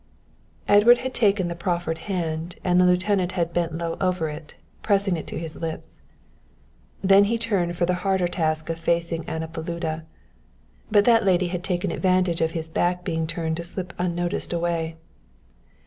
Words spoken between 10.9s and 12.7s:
that lady had taken advantage of his